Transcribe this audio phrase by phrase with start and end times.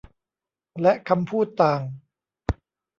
[0.81, 1.81] และคำพูดต่าง